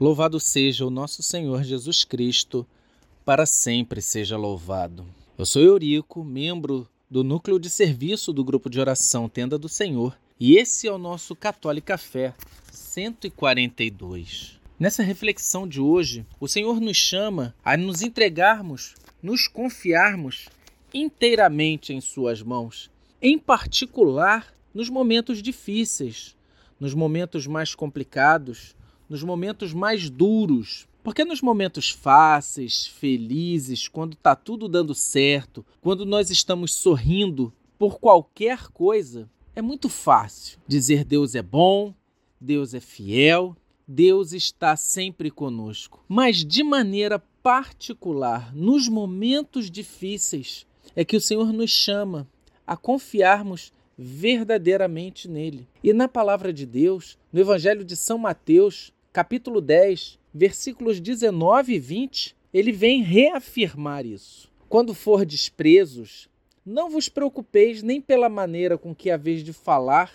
[0.00, 2.66] Louvado seja o nosso Senhor Jesus Cristo,
[3.24, 5.06] para sempre seja louvado.
[5.38, 10.18] Eu sou Eurico, membro do núcleo de serviço do grupo de oração Tenda do Senhor,
[10.38, 12.34] e esse é o nosso Católica Fé
[12.72, 14.58] 142.
[14.80, 20.48] Nessa reflexão de hoje, o Senhor nos chama a nos entregarmos, nos confiarmos
[20.92, 22.90] inteiramente em Suas mãos,
[23.22, 26.36] em particular nos momentos difíceis,
[26.80, 28.74] nos momentos mais complicados,
[29.08, 30.86] nos momentos mais duros.
[31.02, 37.98] Porque nos momentos fáceis, felizes, quando está tudo dando certo, quando nós estamos sorrindo por
[37.98, 41.94] qualquer coisa, é muito fácil dizer Deus é bom,
[42.40, 43.56] Deus é fiel,
[43.86, 46.02] Deus está sempre conosco.
[46.08, 52.26] Mas de maneira particular, nos momentos difíceis, é que o Senhor nos chama
[52.66, 55.66] a confiarmos verdadeiramente nele.
[55.82, 61.78] E na palavra de Deus, no Evangelho de São Mateus, capítulo 10, versículos 19 e
[61.78, 64.52] 20, ele vem reafirmar isso.
[64.68, 65.24] Quando for
[65.56, 66.28] presos,
[66.66, 70.12] não vos preocupeis nem pela maneira com que haveis de falar,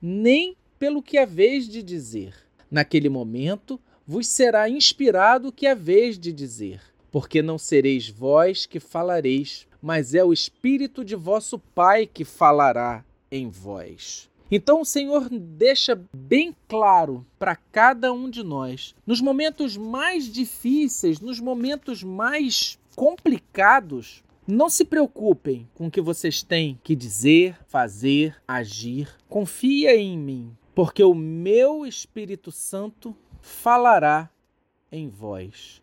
[0.00, 2.34] nem pelo que haveis de dizer.
[2.70, 8.80] Naquele momento vos será inspirado o que haveis de dizer, porque não sereis vós que
[8.80, 14.30] falareis, mas é o Espírito de vosso Pai que falará em vós.
[14.50, 21.18] Então o Senhor deixa bem claro para cada um de nós, nos momentos mais difíceis,
[21.18, 28.36] nos momentos mais complicados, não se preocupem com o que vocês têm que dizer, fazer,
[28.46, 29.08] agir.
[29.26, 34.28] Confia em mim, porque o meu Espírito Santo falará
[34.90, 35.80] em vós.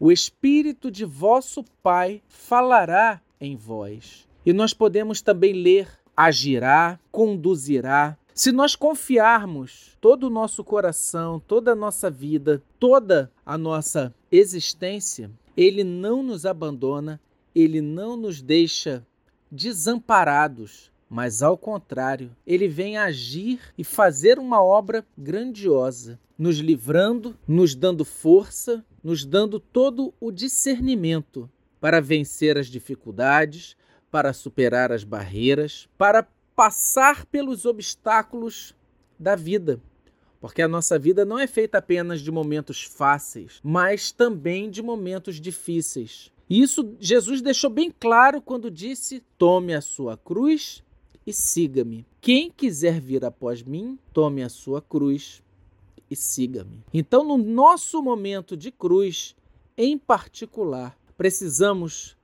[0.00, 4.26] O Espírito de vosso Pai falará em vós.
[4.46, 8.16] E nós podemos também ler: agirá, conduzirá.
[8.34, 15.30] Se nós confiarmos todo o nosso coração, toda a nossa vida, toda a nossa existência,
[15.56, 17.20] ele não nos abandona,
[17.54, 19.06] ele não nos deixa
[19.50, 27.74] desamparados, mas ao contrário, ele vem agir e fazer uma obra grandiosa, nos livrando, nos
[27.74, 31.48] dando força, nos dando todo o discernimento
[31.80, 33.76] para vencer as dificuldades,
[34.10, 38.74] para superar as barreiras, para passar pelos obstáculos
[39.18, 39.80] da vida.
[40.40, 45.40] Porque a nossa vida não é feita apenas de momentos fáceis, mas também de momentos
[45.40, 46.30] difíceis.
[46.48, 50.84] E isso Jesus deixou bem claro quando disse: Tome a sua cruz
[51.26, 52.06] e siga-me.
[52.20, 55.42] Quem quiser vir após mim, tome a sua cruz
[56.10, 56.84] e siga-me.
[56.94, 59.34] Então, no nosso momento de cruz,
[59.76, 62.15] em particular, precisamos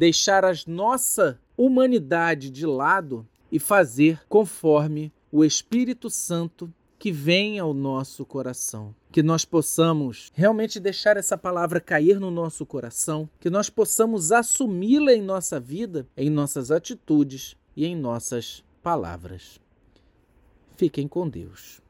[0.00, 7.74] deixar a nossa humanidade de lado e fazer conforme o Espírito Santo que vem ao
[7.74, 8.94] nosso coração.
[9.12, 15.12] Que nós possamos realmente deixar essa palavra cair no nosso coração, que nós possamos assumi-la
[15.12, 19.60] em nossa vida, em nossas atitudes e em nossas palavras.
[20.78, 21.82] Fiquem com Deus.